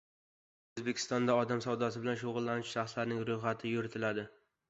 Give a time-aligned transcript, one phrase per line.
[0.79, 4.27] O‘zbekistonda odam savdosi bilan shug‘ullanuvchi shaxslarning ro‘yxati yuritiladi